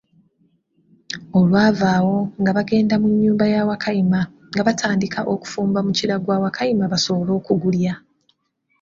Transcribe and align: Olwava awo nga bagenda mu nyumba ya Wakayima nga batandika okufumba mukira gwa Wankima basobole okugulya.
Olwava 1.37 1.85
awo 1.97 2.17
nga 2.41 2.51
bagenda 2.57 2.95
mu 3.01 3.07
nyumba 3.21 3.45
ya 3.53 3.61
Wakayima 3.69 4.21
nga 4.53 4.61
batandika 4.67 5.19
okufumba 5.33 5.79
mukira 5.85 6.15
gwa 6.23 6.37
Wankima 6.43 6.85
basobole 6.93 7.31
okugulya. 7.39 7.93